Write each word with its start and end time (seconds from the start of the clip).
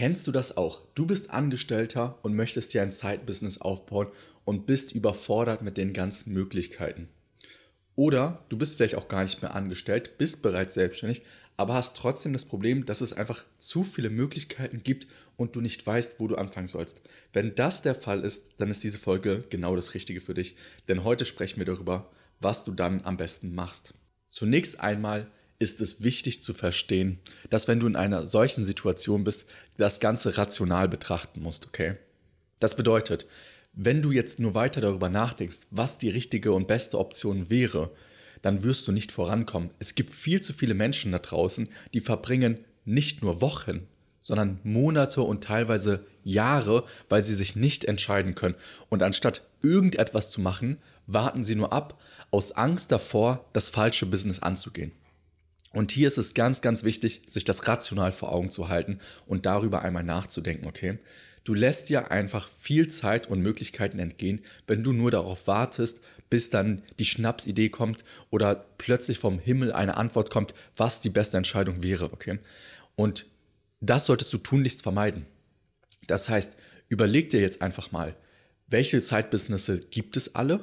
Kennst 0.00 0.26
du 0.26 0.32
das 0.32 0.56
auch? 0.56 0.80
Du 0.94 1.04
bist 1.04 1.28
Angestellter 1.28 2.18
und 2.22 2.34
möchtest 2.34 2.72
dir 2.72 2.80
ein 2.80 2.90
Side-Business 2.90 3.60
aufbauen 3.60 4.06
und 4.46 4.64
bist 4.64 4.94
überfordert 4.94 5.60
mit 5.60 5.76
den 5.76 5.92
ganzen 5.92 6.32
Möglichkeiten. 6.32 7.10
Oder 7.96 8.42
du 8.48 8.56
bist 8.56 8.78
vielleicht 8.78 8.94
auch 8.94 9.08
gar 9.08 9.20
nicht 9.24 9.42
mehr 9.42 9.54
angestellt, 9.54 10.16
bist 10.16 10.42
bereits 10.42 10.72
selbstständig, 10.72 11.20
aber 11.58 11.74
hast 11.74 11.98
trotzdem 11.98 12.32
das 12.32 12.46
Problem, 12.46 12.86
dass 12.86 13.02
es 13.02 13.12
einfach 13.12 13.44
zu 13.58 13.84
viele 13.84 14.08
Möglichkeiten 14.08 14.82
gibt 14.82 15.06
und 15.36 15.54
du 15.54 15.60
nicht 15.60 15.86
weißt, 15.86 16.18
wo 16.18 16.28
du 16.28 16.36
anfangen 16.36 16.66
sollst. 16.66 17.02
Wenn 17.34 17.54
das 17.54 17.82
der 17.82 17.94
Fall 17.94 18.24
ist, 18.24 18.52
dann 18.56 18.70
ist 18.70 18.82
diese 18.82 18.98
Folge 18.98 19.42
genau 19.50 19.76
das 19.76 19.92
Richtige 19.92 20.22
für 20.22 20.32
dich, 20.32 20.56
denn 20.88 21.04
heute 21.04 21.26
sprechen 21.26 21.58
wir 21.58 21.66
darüber, 21.66 22.10
was 22.40 22.64
du 22.64 22.72
dann 22.72 23.02
am 23.04 23.18
besten 23.18 23.54
machst. 23.54 23.92
Zunächst 24.30 24.80
einmal 24.80 25.30
ist 25.60 25.80
es 25.80 26.02
wichtig 26.02 26.42
zu 26.42 26.52
verstehen, 26.52 27.20
dass 27.50 27.68
wenn 27.68 27.78
du 27.78 27.86
in 27.86 27.94
einer 27.94 28.26
solchen 28.26 28.64
Situation 28.64 29.22
bist, 29.22 29.46
das 29.76 30.00
Ganze 30.00 30.36
rational 30.36 30.88
betrachten 30.88 31.42
musst, 31.42 31.66
okay? 31.66 31.96
Das 32.58 32.76
bedeutet, 32.76 33.26
wenn 33.72 34.02
du 34.02 34.10
jetzt 34.10 34.40
nur 34.40 34.54
weiter 34.54 34.80
darüber 34.80 35.08
nachdenkst, 35.08 35.68
was 35.70 35.98
die 35.98 36.08
richtige 36.08 36.52
und 36.52 36.66
beste 36.66 36.98
Option 36.98 37.50
wäre, 37.50 37.90
dann 38.42 38.62
wirst 38.62 38.88
du 38.88 38.92
nicht 38.92 39.12
vorankommen. 39.12 39.70
Es 39.78 39.94
gibt 39.94 40.10
viel 40.10 40.40
zu 40.40 40.52
viele 40.52 40.74
Menschen 40.74 41.12
da 41.12 41.18
draußen, 41.18 41.68
die 41.92 42.00
verbringen 42.00 42.64
nicht 42.86 43.22
nur 43.22 43.40
Wochen, 43.42 43.86
sondern 44.20 44.60
Monate 44.64 45.22
und 45.22 45.44
teilweise 45.44 46.06
Jahre, 46.24 46.84
weil 47.08 47.22
sie 47.22 47.34
sich 47.34 47.54
nicht 47.54 47.84
entscheiden 47.84 48.34
können. 48.34 48.54
Und 48.88 49.02
anstatt 49.02 49.42
irgendetwas 49.62 50.30
zu 50.30 50.40
machen, 50.40 50.78
warten 51.06 51.44
sie 51.44 51.54
nur 51.54 51.72
ab, 51.72 52.00
aus 52.30 52.52
Angst 52.52 52.92
davor, 52.92 53.44
das 53.52 53.68
falsche 53.68 54.06
Business 54.06 54.38
anzugehen. 54.40 54.92
Und 55.72 55.92
hier 55.92 56.08
ist 56.08 56.18
es 56.18 56.34
ganz, 56.34 56.62
ganz 56.62 56.82
wichtig, 56.82 57.22
sich 57.26 57.44
das 57.44 57.68
rational 57.68 58.12
vor 58.12 58.32
Augen 58.32 58.50
zu 58.50 58.68
halten 58.68 58.98
und 59.26 59.46
darüber 59.46 59.82
einmal 59.82 60.02
nachzudenken, 60.02 60.66
okay? 60.66 60.98
Du 61.44 61.54
lässt 61.54 61.88
dir 61.88 62.10
einfach 62.10 62.48
viel 62.48 62.88
Zeit 62.88 63.28
und 63.28 63.40
Möglichkeiten 63.40 63.98
entgehen, 63.98 64.40
wenn 64.66 64.82
du 64.82 64.92
nur 64.92 65.10
darauf 65.10 65.46
wartest, 65.46 66.02
bis 66.28 66.50
dann 66.50 66.82
die 66.98 67.04
Schnapsidee 67.04 67.70
kommt 67.70 68.04
oder 68.30 68.54
plötzlich 68.78 69.18
vom 69.18 69.38
Himmel 69.38 69.72
eine 69.72 69.96
Antwort 69.96 70.30
kommt, 70.30 70.54
was 70.76 71.00
die 71.00 71.08
beste 71.08 71.36
Entscheidung 71.36 71.82
wäre, 71.82 72.12
okay? 72.12 72.38
Und 72.94 73.26
das 73.80 74.06
solltest 74.06 74.32
du 74.32 74.38
tunlichst 74.38 74.82
vermeiden. 74.82 75.26
Das 76.06 76.28
heißt, 76.28 76.56
überleg 76.88 77.30
dir 77.30 77.40
jetzt 77.40 77.62
einfach 77.62 77.92
mal, 77.92 78.14
welche 78.66 79.00
Side-Businesses 79.00 79.90
gibt 79.90 80.16
es 80.16 80.34
alle? 80.34 80.60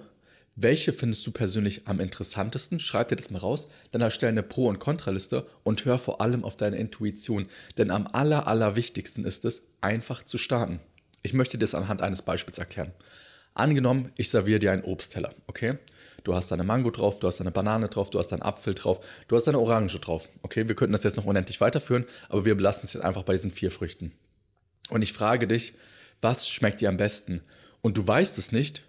Welche 0.60 0.92
findest 0.92 1.26
du 1.28 1.32
persönlich 1.32 1.88
am 1.88 2.00
interessantesten? 2.00 2.80
Schreib 2.80 3.10
dir 3.10 3.16
das 3.16 3.30
mal 3.30 3.38
raus, 3.38 3.70
dann 3.92 4.02
erstelle 4.02 4.32
eine 4.32 4.42
Pro- 4.42 4.70
und 4.70 4.80
Kontraliste 4.80 5.44
und 5.62 5.86
hör 5.86 6.00
vor 6.00 6.20
allem 6.20 6.44
auf 6.44 6.56
deine 6.56 6.78
Intuition. 6.78 7.46
Denn 7.78 7.92
am 7.92 8.08
aller, 8.08 8.48
aller 8.48 8.76
wichtigsten 8.76 9.24
ist 9.24 9.46
es, 9.46 9.74
einfach 9.82 10.24
zu 10.24 10.40
starten. 10.40 10.80
Ich 11.22 11.34
möchte 11.34 11.60
dir 11.60 11.64
das 11.64 11.76
anhand 11.76 12.02
eines 12.02 12.24
Beispiels 12.24 12.58
erklären. 12.58 12.92
Angenommen, 13.54 14.12
ich 14.18 14.32
serviere 14.32 14.58
dir 14.58 14.72
einen 14.72 14.84
Obstteller, 14.84 15.32
okay? 15.46 15.78
Du 16.24 16.34
hast 16.34 16.52
eine 16.52 16.64
Mango 16.64 16.90
drauf, 16.90 17.20
du 17.20 17.28
hast 17.28 17.40
eine 17.40 17.52
Banane 17.52 17.88
drauf, 17.88 18.10
du 18.10 18.18
hast 18.18 18.34
einen 18.34 18.42
Apfel 18.42 18.74
drauf, 18.74 19.00
du 19.28 19.36
hast 19.36 19.48
eine 19.48 19.60
Orange 19.60 20.00
drauf. 20.00 20.28
Okay, 20.42 20.68
wir 20.68 20.76
könnten 20.76 20.94
das 20.94 21.04
jetzt 21.04 21.18
noch 21.18 21.26
unendlich 21.26 21.62
weiterführen, 21.62 22.06
aber 22.30 22.46
wir 22.46 22.56
belassen 22.56 22.82
es 22.86 22.94
jetzt 22.94 23.04
einfach 23.04 23.24
bei 23.24 23.34
diesen 23.34 23.52
vier 23.52 23.70
Früchten. 23.70 24.12
Und 24.90 25.04
ich 25.04 25.14
frage 25.14 25.48
dich, 25.48 25.76
was 26.20 26.50
schmeckt 26.50 26.82
dir 26.82 26.90
am 26.90 26.98
besten? 26.98 27.42
Und 27.82 27.96
du 27.96 28.08
weißt 28.08 28.40
es 28.40 28.52
nicht, 28.52 28.84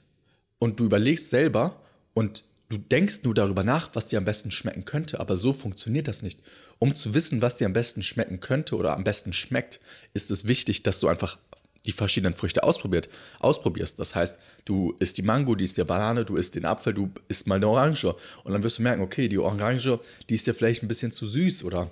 und 0.58 0.80
du 0.80 0.84
überlegst 0.84 1.30
selber 1.30 1.80
und 2.14 2.44
du 2.68 2.78
denkst 2.78 3.22
nur 3.22 3.34
darüber 3.34 3.64
nach, 3.64 3.90
was 3.94 4.08
dir 4.08 4.18
am 4.18 4.24
besten 4.24 4.50
schmecken 4.50 4.84
könnte, 4.84 5.20
aber 5.20 5.36
so 5.36 5.52
funktioniert 5.52 6.08
das 6.08 6.22
nicht. 6.22 6.40
Um 6.78 6.94
zu 6.94 7.14
wissen, 7.14 7.42
was 7.42 7.56
dir 7.56 7.66
am 7.66 7.72
besten 7.72 8.02
schmecken 8.02 8.40
könnte 8.40 8.76
oder 8.76 8.94
am 8.94 9.04
besten 9.04 9.32
schmeckt, 9.32 9.80
ist 10.14 10.30
es 10.30 10.46
wichtig, 10.46 10.82
dass 10.82 11.00
du 11.00 11.08
einfach 11.08 11.38
die 11.86 11.92
verschiedenen 11.92 12.34
Früchte 12.34 12.64
ausprobiert, 12.64 13.08
ausprobierst. 13.40 13.98
Das 13.98 14.14
heißt, 14.14 14.38
du 14.66 14.94
isst 14.98 15.16
die 15.16 15.22
Mango, 15.22 15.54
die 15.54 15.64
isst 15.64 15.78
die 15.78 15.84
Banane, 15.84 16.24
du 16.24 16.36
isst 16.36 16.54
den 16.54 16.66
Apfel, 16.66 16.92
du 16.92 17.10
isst 17.28 17.46
mal 17.46 17.54
eine 17.54 17.68
Orange. 17.68 18.14
Und 18.44 18.52
dann 18.52 18.62
wirst 18.62 18.78
du 18.78 18.82
merken, 18.82 19.02
okay, 19.02 19.28
die 19.28 19.38
Orange, 19.38 19.98
die 20.28 20.34
ist 20.34 20.46
dir 20.46 20.54
vielleicht 20.54 20.82
ein 20.82 20.88
bisschen 20.88 21.12
zu 21.12 21.26
süß 21.26 21.64
oder 21.64 21.90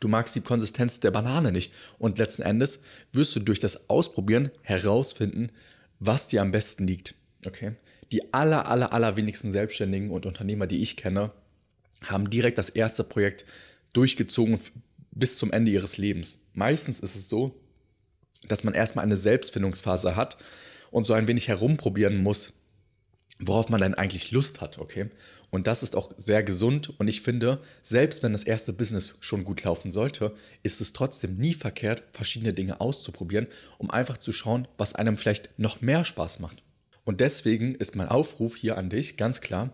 du 0.00 0.08
magst 0.08 0.34
die 0.34 0.40
Konsistenz 0.40 1.00
der 1.00 1.10
Banane 1.10 1.52
nicht. 1.52 1.74
Und 1.98 2.18
letzten 2.18 2.42
Endes 2.42 2.80
wirst 3.12 3.36
du 3.36 3.40
durch 3.40 3.58
das 3.58 3.90
Ausprobieren 3.90 4.50
herausfinden, 4.62 5.50
was 5.98 6.28
dir 6.28 6.40
am 6.40 6.52
besten 6.52 6.86
liegt. 6.86 7.14
Okay. 7.46 7.72
Die 8.12 8.32
aller, 8.32 8.68
aller, 8.68 8.92
aller 8.92 9.16
wenigsten 9.16 9.50
Selbstständigen 9.50 10.10
und 10.10 10.26
Unternehmer, 10.26 10.66
die 10.66 10.82
ich 10.82 10.96
kenne, 10.96 11.32
haben 12.04 12.30
direkt 12.30 12.58
das 12.58 12.70
erste 12.70 13.04
Projekt 13.04 13.44
durchgezogen 13.92 14.58
bis 15.10 15.38
zum 15.38 15.52
Ende 15.52 15.70
ihres 15.70 15.98
Lebens. 15.98 16.46
Meistens 16.54 17.00
ist 17.00 17.16
es 17.16 17.28
so, 17.28 17.54
dass 18.48 18.64
man 18.64 18.74
erstmal 18.74 19.04
eine 19.04 19.16
Selbstfindungsphase 19.16 20.16
hat 20.16 20.36
und 20.90 21.04
so 21.06 21.12
ein 21.12 21.28
wenig 21.28 21.48
herumprobieren 21.48 22.16
muss, 22.16 22.54
worauf 23.38 23.68
man 23.68 23.80
dann 23.80 23.94
eigentlich 23.94 24.30
Lust 24.30 24.60
hat, 24.60 24.78
okay? 24.78 25.10
Und 25.50 25.66
das 25.66 25.82
ist 25.82 25.96
auch 25.96 26.12
sehr 26.16 26.42
gesund 26.42 26.98
und 26.98 27.08
ich 27.08 27.20
finde, 27.20 27.60
selbst 27.82 28.22
wenn 28.22 28.32
das 28.32 28.44
erste 28.44 28.72
Business 28.72 29.16
schon 29.20 29.44
gut 29.44 29.62
laufen 29.64 29.90
sollte, 29.90 30.34
ist 30.62 30.80
es 30.80 30.92
trotzdem 30.92 31.36
nie 31.36 31.52
verkehrt, 31.52 32.02
verschiedene 32.12 32.54
Dinge 32.54 32.80
auszuprobieren, 32.80 33.48
um 33.78 33.90
einfach 33.90 34.16
zu 34.16 34.32
schauen, 34.32 34.66
was 34.78 34.94
einem 34.94 35.16
vielleicht 35.16 35.58
noch 35.58 35.82
mehr 35.82 36.04
Spaß 36.04 36.40
macht. 36.40 36.62
Und 37.04 37.20
deswegen 37.20 37.74
ist 37.74 37.96
mein 37.96 38.08
Aufruf 38.08 38.56
hier 38.56 38.78
an 38.78 38.90
dich 38.90 39.16
ganz 39.16 39.40
klar, 39.40 39.72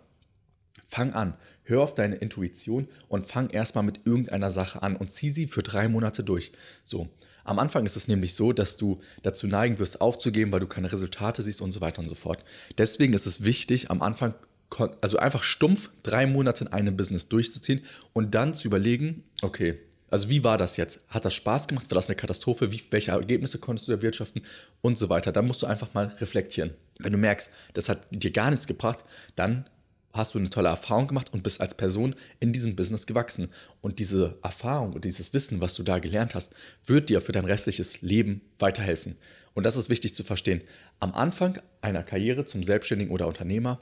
fang 0.86 1.12
an, 1.12 1.34
hör 1.64 1.82
auf 1.82 1.94
deine 1.94 2.16
Intuition 2.16 2.88
und 3.08 3.26
fang 3.26 3.50
erstmal 3.50 3.84
mit 3.84 4.06
irgendeiner 4.06 4.50
Sache 4.50 4.82
an 4.82 4.96
und 4.96 5.10
zieh 5.10 5.30
sie 5.30 5.46
für 5.46 5.62
drei 5.62 5.88
Monate 5.88 6.24
durch. 6.24 6.52
So, 6.82 7.08
am 7.44 7.58
Anfang 7.58 7.84
ist 7.86 7.96
es 7.96 8.08
nämlich 8.08 8.34
so, 8.34 8.52
dass 8.52 8.76
du 8.76 8.98
dazu 9.22 9.46
neigen 9.46 9.78
wirst 9.78 10.00
aufzugeben, 10.00 10.52
weil 10.52 10.60
du 10.60 10.66
keine 10.66 10.90
Resultate 10.90 11.42
siehst 11.42 11.60
und 11.60 11.72
so 11.72 11.80
weiter 11.80 12.00
und 12.00 12.08
so 12.08 12.14
fort. 12.14 12.44
Deswegen 12.78 13.12
ist 13.12 13.26
es 13.26 13.44
wichtig, 13.44 13.90
am 13.90 14.02
Anfang 14.02 14.34
also 15.00 15.16
einfach 15.16 15.42
stumpf 15.42 15.90
drei 16.02 16.26
Monate 16.26 16.64
in 16.64 16.72
einem 16.72 16.96
Business 16.96 17.28
durchzuziehen 17.28 17.82
und 18.12 18.34
dann 18.34 18.52
zu 18.52 18.68
überlegen, 18.68 19.24
okay, 19.40 19.78
also 20.10 20.28
wie 20.28 20.44
war 20.44 20.58
das 20.58 20.76
jetzt? 20.76 21.04
Hat 21.08 21.24
das 21.24 21.34
Spaß 21.34 21.68
gemacht? 21.68 21.90
War 21.90 21.96
das 21.96 22.08
eine 22.08 22.16
Katastrophe? 22.16 22.72
Wie, 22.72 22.82
welche 22.90 23.12
Ergebnisse 23.12 23.58
konntest 23.58 23.88
du 23.88 23.92
erwirtschaften? 23.92 24.42
Und 24.80 24.98
so 24.98 25.08
weiter. 25.08 25.32
Da 25.32 25.42
musst 25.42 25.62
du 25.62 25.66
einfach 25.66 25.94
mal 25.94 26.06
reflektieren. 26.06 26.70
Wenn 26.98 27.12
du 27.12 27.18
merkst, 27.18 27.50
das 27.74 27.88
hat 27.88 28.00
dir 28.10 28.30
gar 28.30 28.50
nichts 28.50 28.66
gebracht, 28.66 29.04
dann 29.36 29.66
hast 30.12 30.34
du 30.34 30.38
eine 30.38 30.50
tolle 30.50 30.68
Erfahrung 30.68 31.08
gemacht 31.08 31.32
und 31.32 31.42
bist 31.42 31.60
als 31.60 31.74
Person 31.74 32.14
in 32.40 32.52
diesem 32.52 32.76
Business 32.76 33.06
gewachsen. 33.06 33.48
Und 33.80 33.98
diese 33.98 34.38
Erfahrung 34.42 34.92
und 34.94 35.04
dieses 35.04 35.32
Wissen, 35.32 35.60
was 35.60 35.74
du 35.74 35.82
da 35.82 35.98
gelernt 35.98 36.34
hast, 36.34 36.54
wird 36.86 37.08
dir 37.08 37.20
für 37.20 37.32
dein 37.32 37.44
restliches 37.44 38.02
Leben 38.02 38.40
weiterhelfen. 38.58 39.16
Und 39.54 39.64
das 39.64 39.76
ist 39.76 39.90
wichtig 39.90 40.14
zu 40.14 40.24
verstehen. 40.24 40.62
Am 41.00 41.12
Anfang 41.14 41.60
einer 41.82 42.02
Karriere 42.02 42.44
zum 42.44 42.62
Selbstständigen 42.62 43.12
oder 43.12 43.26
Unternehmer 43.26 43.80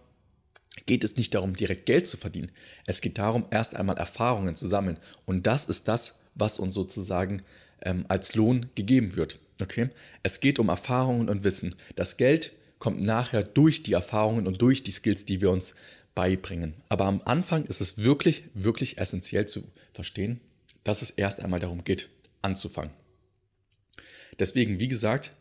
geht 0.84 1.04
es 1.04 1.16
nicht 1.16 1.34
darum, 1.34 1.56
direkt 1.56 1.86
Geld 1.86 2.06
zu 2.06 2.16
verdienen. 2.16 2.52
Es 2.86 3.00
geht 3.00 3.18
darum, 3.18 3.46
erst 3.50 3.74
einmal 3.74 3.96
Erfahrungen 3.96 4.54
zu 4.54 4.66
sammeln. 4.66 4.98
Und 5.24 5.46
das 5.46 5.66
ist 5.66 5.88
das, 5.88 6.20
was 6.34 6.58
uns 6.58 6.74
sozusagen 6.74 7.42
ähm, 7.82 8.04
als 8.08 8.34
Lohn 8.34 8.66
gegeben 8.74 9.16
wird. 9.16 9.38
Okay? 9.62 9.88
Es 10.22 10.40
geht 10.40 10.58
um 10.58 10.68
Erfahrungen 10.68 11.28
und 11.28 11.44
Wissen. 11.44 11.74
Das 11.94 12.16
Geld 12.16 12.52
kommt 12.78 13.02
nachher 13.02 13.42
durch 13.42 13.82
die 13.82 13.94
Erfahrungen 13.94 14.46
und 14.46 14.60
durch 14.60 14.82
die 14.82 14.90
Skills, 14.90 15.24
die 15.24 15.40
wir 15.40 15.50
uns 15.50 15.74
beibringen. 16.14 16.74
Aber 16.88 17.06
am 17.06 17.22
Anfang 17.24 17.64
ist 17.64 17.80
es 17.80 17.98
wirklich, 17.98 18.44
wirklich 18.54 18.98
essentiell 18.98 19.46
zu 19.46 19.64
verstehen, 19.92 20.40
dass 20.84 21.02
es 21.02 21.10
erst 21.10 21.40
einmal 21.40 21.60
darum 21.60 21.84
geht, 21.84 22.08
anzufangen. 22.42 22.92
Deswegen, 24.38 24.78
wie 24.80 24.88
gesagt, 24.88 25.32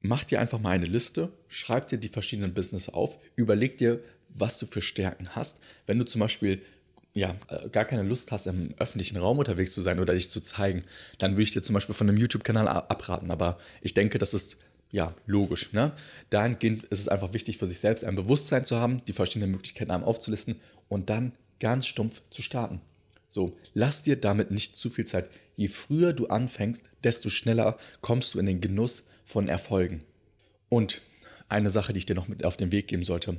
mach 0.00 0.24
dir 0.24 0.40
einfach 0.40 0.60
mal 0.60 0.70
eine 0.70 0.86
Liste, 0.86 1.32
schreib 1.48 1.88
dir 1.88 1.98
die 1.98 2.08
verschiedenen 2.08 2.54
Business 2.54 2.88
auf, 2.88 3.18
überleg 3.34 3.76
dir, 3.76 4.02
was 4.40 4.58
du 4.58 4.66
für 4.66 4.80
Stärken 4.80 5.28
hast. 5.30 5.60
Wenn 5.86 5.98
du 5.98 6.04
zum 6.04 6.20
Beispiel 6.20 6.62
ja, 7.16 7.34
äh, 7.48 7.68
gar 7.70 7.86
keine 7.86 8.02
Lust 8.02 8.30
hast, 8.30 8.46
im 8.46 8.74
öffentlichen 8.78 9.16
Raum 9.16 9.38
unterwegs 9.38 9.72
zu 9.72 9.80
sein 9.80 10.00
oder 10.00 10.12
dich 10.12 10.28
zu 10.28 10.42
zeigen, 10.42 10.84
dann 11.18 11.32
würde 11.32 11.44
ich 11.44 11.52
dir 11.52 11.62
zum 11.62 11.72
Beispiel 11.72 11.94
von 11.94 12.08
einem 12.08 12.18
YouTube-Kanal 12.18 12.68
abraten. 12.68 13.30
Aber 13.30 13.58
ich 13.80 13.94
denke, 13.94 14.18
das 14.18 14.34
ist 14.34 14.58
ja 14.90 15.14
logisch. 15.26 15.72
Ne? 15.72 15.92
Dahingehend 16.28 16.84
ist 16.84 17.00
es 17.00 17.08
einfach 17.08 17.32
wichtig, 17.32 17.56
für 17.56 17.66
sich 17.66 17.78
selbst 17.78 18.04
ein 18.04 18.16
Bewusstsein 18.16 18.64
zu 18.64 18.76
haben, 18.76 19.02
die 19.06 19.14
verschiedenen 19.14 19.50
Möglichkeiten 19.50 19.90
einem 19.90 20.04
aufzulisten 20.04 20.60
und 20.88 21.08
dann 21.08 21.32
ganz 21.58 21.86
stumpf 21.86 22.22
zu 22.30 22.42
starten. 22.42 22.82
So, 23.28 23.56
lass 23.72 24.02
dir 24.02 24.16
damit 24.16 24.50
nicht 24.50 24.76
zu 24.76 24.90
viel 24.90 25.06
Zeit. 25.06 25.30
Je 25.56 25.68
früher 25.68 26.12
du 26.12 26.26
anfängst, 26.26 26.90
desto 27.02 27.28
schneller 27.30 27.78
kommst 28.02 28.34
du 28.34 28.38
in 28.38 28.46
den 28.46 28.60
Genuss 28.60 29.08
von 29.24 29.48
Erfolgen. 29.48 30.02
Und 30.68 31.00
eine 31.48 31.70
Sache, 31.70 31.92
die 31.92 31.98
ich 31.98 32.06
dir 32.06 32.14
noch 32.14 32.28
mit 32.28 32.44
auf 32.44 32.56
den 32.56 32.72
Weg 32.72 32.88
geben 32.88 33.04
sollte. 33.04 33.38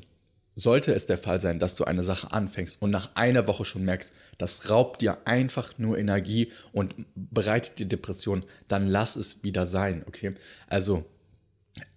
Sollte 0.59 0.91
es 0.91 1.05
der 1.05 1.19
Fall 1.19 1.39
sein, 1.39 1.59
dass 1.59 1.75
du 1.75 1.83
eine 1.83 2.01
Sache 2.01 2.31
anfängst 2.31 2.81
und 2.81 2.89
nach 2.89 3.15
einer 3.15 3.45
Woche 3.45 3.63
schon 3.63 3.85
merkst, 3.85 4.11
das 4.39 4.71
raubt 4.71 5.03
dir 5.03 5.19
einfach 5.25 5.77
nur 5.77 5.99
Energie 5.99 6.51
und 6.73 6.95
bereitet 7.13 7.77
dir 7.77 7.85
Depression, 7.85 8.43
dann 8.67 8.87
lass 8.87 9.17
es 9.17 9.43
wieder 9.43 9.67
sein, 9.67 10.03
okay? 10.07 10.33
Also, 10.65 11.05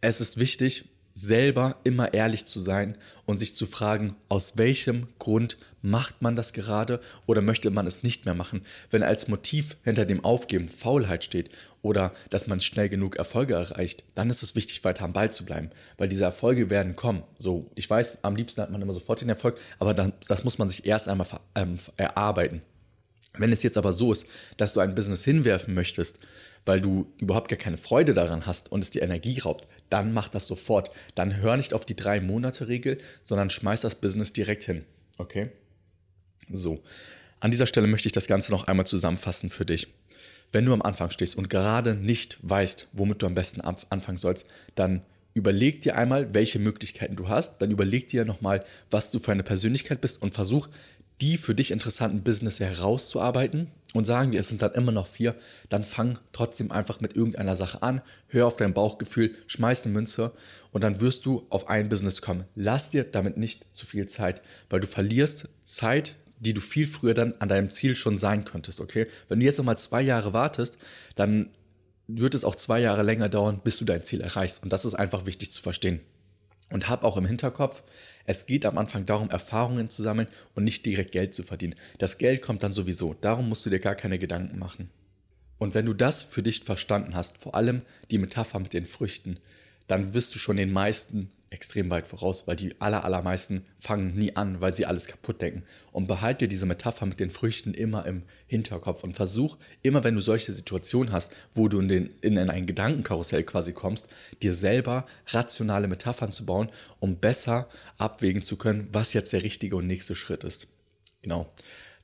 es 0.02 0.20
ist 0.20 0.36
wichtig, 0.36 0.90
selber 1.14 1.78
immer 1.84 2.12
ehrlich 2.12 2.44
zu 2.44 2.60
sein 2.60 2.98
und 3.24 3.38
sich 3.38 3.54
zu 3.54 3.64
fragen, 3.64 4.14
aus 4.28 4.58
welchem 4.58 5.08
Grund 5.18 5.56
macht 5.82 6.22
man 6.22 6.36
das 6.36 6.52
gerade 6.52 7.00
oder 7.26 7.42
möchte 7.42 7.70
man 7.70 7.86
es 7.86 8.02
nicht 8.02 8.24
mehr 8.24 8.34
machen. 8.34 8.62
Wenn 8.90 9.02
als 9.02 9.28
Motiv 9.28 9.76
hinter 9.82 10.04
dem 10.04 10.24
Aufgeben 10.24 10.68
Faulheit 10.68 11.24
steht 11.24 11.50
oder 11.82 12.12
dass 12.30 12.46
man 12.46 12.60
schnell 12.60 12.88
genug 12.88 13.16
Erfolge 13.16 13.54
erreicht, 13.54 14.04
dann 14.14 14.30
ist 14.30 14.42
es 14.42 14.54
wichtig, 14.54 14.84
weiter 14.84 15.04
am 15.04 15.12
Ball 15.12 15.30
zu 15.30 15.44
bleiben, 15.44 15.70
weil 15.98 16.08
diese 16.08 16.24
Erfolge 16.24 16.70
werden 16.70 16.96
kommen. 16.96 17.22
So, 17.38 17.70
ich 17.74 17.88
weiß, 17.88 18.24
am 18.24 18.36
liebsten 18.36 18.62
hat 18.62 18.70
man 18.70 18.82
immer 18.82 18.92
sofort 18.92 19.20
den 19.20 19.28
Erfolg, 19.28 19.58
aber 19.78 19.94
dann, 19.94 20.12
das 20.28 20.44
muss 20.44 20.58
man 20.58 20.68
sich 20.68 20.86
erst 20.86 21.08
einmal 21.08 21.26
ähm, 21.54 21.76
erarbeiten. 21.96 22.62
Wenn 23.38 23.52
es 23.52 23.62
jetzt 23.62 23.78
aber 23.78 23.92
so 23.92 24.12
ist, 24.12 24.26
dass 24.56 24.74
du 24.74 24.80
ein 24.80 24.94
Business 24.94 25.24
hinwerfen 25.24 25.72
möchtest, 25.72 26.18
weil 26.66 26.80
du 26.80 27.12
überhaupt 27.18 27.48
gar 27.48 27.58
keine 27.58 27.78
Freude 27.78 28.12
daran 28.12 28.46
hast 28.46 28.72
und 28.72 28.82
es 28.82 28.90
dir 28.90 29.02
Energie 29.02 29.38
raubt, 29.38 29.66
dann 29.88 30.12
mach 30.12 30.28
das 30.28 30.46
sofort. 30.46 30.90
Dann 31.14 31.36
hör 31.36 31.56
nicht 31.56 31.72
auf 31.72 31.84
die 31.84 31.96
drei 31.96 32.20
Monate 32.20 32.68
Regel, 32.68 32.98
sondern 33.24 33.50
schmeiß 33.50 33.82
das 33.82 33.96
Business 33.96 34.32
direkt 34.32 34.64
hin. 34.64 34.84
Okay? 35.18 35.50
So. 36.48 36.82
An 37.40 37.50
dieser 37.50 37.66
Stelle 37.66 37.86
möchte 37.86 38.06
ich 38.08 38.12
das 38.12 38.26
Ganze 38.26 38.52
noch 38.52 38.66
einmal 38.66 38.86
zusammenfassen 38.86 39.50
für 39.50 39.64
dich. 39.64 39.88
Wenn 40.52 40.66
du 40.66 40.72
am 40.72 40.82
Anfang 40.82 41.10
stehst 41.10 41.36
und 41.36 41.48
gerade 41.48 41.94
nicht 41.94 42.38
weißt, 42.42 42.88
womit 42.92 43.22
du 43.22 43.26
am 43.26 43.34
besten 43.34 43.60
anfangen 43.60 44.18
sollst, 44.18 44.46
dann 44.74 45.02
überleg 45.32 45.80
dir 45.80 45.96
einmal, 45.96 46.34
welche 46.34 46.58
Möglichkeiten 46.58 47.16
du 47.16 47.28
hast. 47.28 47.62
Dann 47.62 47.70
überleg 47.70 48.06
dir 48.06 48.24
nochmal, 48.24 48.64
was 48.90 49.10
du 49.10 49.20
für 49.20 49.32
eine 49.32 49.44
Persönlichkeit 49.44 50.00
bist 50.00 50.20
und 50.22 50.34
versuch 50.34 50.68
die 51.20 51.36
für 51.36 51.54
dich 51.54 51.70
interessanten 51.70 52.22
Business 52.22 52.60
herauszuarbeiten 52.60 53.68
und 53.92 54.06
sagen 54.06 54.32
wir, 54.32 54.40
es 54.40 54.48
sind 54.48 54.62
dann 54.62 54.72
immer 54.72 54.92
noch 54.92 55.06
vier, 55.06 55.34
dann 55.68 55.84
fang 55.84 56.18
trotzdem 56.32 56.70
einfach 56.70 57.00
mit 57.00 57.14
irgendeiner 57.14 57.54
Sache 57.54 57.82
an, 57.82 58.00
hör 58.28 58.46
auf 58.46 58.56
dein 58.56 58.72
Bauchgefühl, 58.72 59.34
schmeiß 59.46 59.84
eine 59.84 59.92
Münze 59.92 60.32
und 60.72 60.82
dann 60.82 61.00
wirst 61.00 61.26
du 61.26 61.46
auf 61.50 61.68
ein 61.68 61.88
Business 61.88 62.22
kommen. 62.22 62.44
Lass 62.54 62.90
dir 62.90 63.04
damit 63.04 63.36
nicht 63.36 63.74
zu 63.76 63.84
viel 63.84 64.06
Zeit, 64.06 64.40
weil 64.70 64.80
du 64.80 64.86
verlierst 64.86 65.48
Zeit, 65.64 66.16
die 66.40 66.54
du 66.54 66.60
viel 66.60 66.86
früher 66.86 67.14
dann 67.14 67.34
an 67.38 67.48
deinem 67.48 67.70
Ziel 67.70 67.94
schon 67.94 68.18
sein 68.18 68.44
könntest, 68.44 68.80
okay? 68.80 69.06
Wenn 69.28 69.40
du 69.40 69.46
jetzt 69.46 69.58
nochmal 69.58 69.78
zwei 69.78 70.02
Jahre 70.02 70.32
wartest, 70.32 70.78
dann 71.14 71.50
wird 72.08 72.34
es 72.34 72.44
auch 72.44 72.56
zwei 72.56 72.80
Jahre 72.80 73.02
länger 73.02 73.28
dauern, 73.28 73.60
bis 73.62 73.78
du 73.78 73.84
dein 73.84 74.02
Ziel 74.02 74.20
erreichst. 74.20 74.62
Und 74.62 74.72
das 74.72 74.84
ist 74.84 74.94
einfach 74.94 75.26
wichtig 75.26 75.52
zu 75.52 75.62
verstehen. 75.62 76.00
Und 76.70 76.88
hab 76.88 77.04
auch 77.04 77.16
im 77.16 77.26
Hinterkopf, 77.26 77.82
es 78.24 78.46
geht 78.46 78.64
am 78.64 78.78
Anfang 78.78 79.04
darum, 79.04 79.30
Erfahrungen 79.30 79.90
zu 79.90 80.02
sammeln 80.02 80.28
und 80.54 80.64
nicht 80.64 80.86
direkt 80.86 81.12
Geld 81.12 81.34
zu 81.34 81.42
verdienen. 81.42 81.74
Das 81.98 82.18
Geld 82.18 82.42
kommt 82.42 82.62
dann 82.62 82.72
sowieso. 82.72 83.14
Darum 83.20 83.48
musst 83.48 83.66
du 83.66 83.70
dir 83.70 83.80
gar 83.80 83.94
keine 83.94 84.18
Gedanken 84.18 84.58
machen. 84.58 84.90
Und 85.58 85.74
wenn 85.74 85.86
du 85.86 85.94
das 85.94 86.22
für 86.22 86.42
dich 86.42 86.64
verstanden 86.64 87.14
hast, 87.14 87.38
vor 87.38 87.54
allem 87.54 87.82
die 88.10 88.18
Metapher 88.18 88.60
mit 88.60 88.72
den 88.72 88.86
Früchten, 88.86 89.38
dann 89.90 90.12
bist 90.12 90.34
du 90.34 90.38
schon 90.38 90.56
den 90.56 90.72
meisten 90.72 91.30
extrem 91.50 91.90
weit 91.90 92.06
voraus, 92.06 92.46
weil 92.46 92.54
die 92.54 92.80
aller, 92.80 93.04
allermeisten 93.04 93.64
fangen 93.78 94.14
nie 94.14 94.36
an, 94.36 94.60
weil 94.60 94.72
sie 94.72 94.86
alles 94.86 95.08
kaputt 95.08 95.42
denken. 95.42 95.64
Und 95.90 96.06
behalte 96.06 96.46
diese 96.46 96.64
Metapher 96.64 97.06
mit 97.06 97.18
den 97.18 97.32
Früchten 97.32 97.74
immer 97.74 98.06
im 98.06 98.22
Hinterkopf 98.46 99.02
und 99.02 99.14
versuch 99.14 99.58
immer, 99.82 100.04
wenn 100.04 100.14
du 100.14 100.20
solche 100.20 100.52
Situationen 100.52 101.12
hast, 101.12 101.32
wo 101.52 101.66
du 101.66 101.80
in, 101.80 101.88
den, 101.88 102.10
in 102.20 102.38
ein 102.38 102.66
Gedankenkarussell 102.66 103.42
quasi 103.42 103.72
kommst, 103.72 104.08
dir 104.42 104.54
selber 104.54 105.06
rationale 105.26 105.88
Metaphern 105.88 106.30
zu 106.30 106.46
bauen, 106.46 106.70
um 107.00 107.16
besser 107.16 107.68
abwägen 107.98 108.42
zu 108.42 108.56
können, 108.56 108.88
was 108.92 109.12
jetzt 109.12 109.32
der 109.32 109.42
richtige 109.42 109.74
und 109.74 109.88
nächste 109.88 110.14
Schritt 110.14 110.44
ist. 110.44 110.68
Genau. 111.22 111.52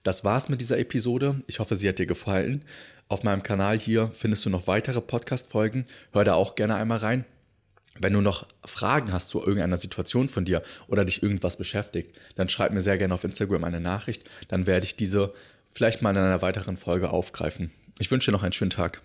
Das 0.02 0.24
war's 0.24 0.48
mit 0.48 0.60
dieser 0.60 0.78
Episode. 0.78 1.42
Ich 1.46 1.60
hoffe, 1.60 1.76
sie 1.76 1.88
hat 1.88 1.98
dir 1.98 2.06
gefallen. 2.06 2.64
Auf 3.08 3.22
meinem 3.22 3.44
Kanal 3.44 3.78
hier 3.78 4.10
findest 4.12 4.44
du 4.44 4.50
noch 4.50 4.66
weitere 4.66 5.00
Podcast-Folgen. 5.00 5.84
Hör 6.12 6.24
da 6.24 6.34
auch 6.34 6.56
gerne 6.56 6.74
einmal 6.74 6.98
rein. 6.98 7.24
Wenn 8.00 8.12
du 8.12 8.20
noch 8.20 8.46
Fragen 8.64 9.12
hast 9.12 9.28
zu 9.28 9.40
irgendeiner 9.40 9.78
Situation 9.78 10.28
von 10.28 10.44
dir 10.44 10.62
oder 10.88 11.04
dich 11.04 11.22
irgendwas 11.22 11.56
beschäftigt, 11.56 12.18
dann 12.34 12.48
schreib 12.48 12.72
mir 12.72 12.80
sehr 12.80 12.98
gerne 12.98 13.14
auf 13.14 13.24
Instagram 13.24 13.64
eine 13.64 13.80
Nachricht. 13.80 14.28
Dann 14.48 14.66
werde 14.66 14.84
ich 14.84 14.96
diese 14.96 15.32
vielleicht 15.70 16.02
mal 16.02 16.10
in 16.10 16.18
einer 16.18 16.42
weiteren 16.42 16.76
Folge 16.76 17.10
aufgreifen. 17.10 17.70
Ich 17.98 18.10
wünsche 18.10 18.30
dir 18.30 18.36
noch 18.36 18.42
einen 18.42 18.52
schönen 18.52 18.70
Tag. 18.70 19.02